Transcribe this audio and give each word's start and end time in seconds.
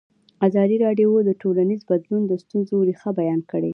ازادي 0.47 0.77
راډیو 0.85 1.11
د 1.23 1.29
ټولنیز 1.41 1.81
بدلون 1.89 2.21
د 2.27 2.33
ستونزو 2.43 2.77
رېښه 2.87 3.09
بیان 3.19 3.41
کړې. 3.51 3.69